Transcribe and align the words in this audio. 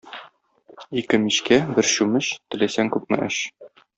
Ике 1.01 1.19
мичкә, 1.25 1.59
бер 1.77 1.89
чүмеч, 1.93 2.31
теләсәң 2.55 2.93
күпме 2.97 3.23
эч. 3.31 3.41